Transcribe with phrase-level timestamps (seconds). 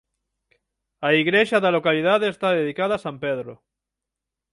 [1.07, 3.53] A igrexa da localidade está dedicada a San Pedro.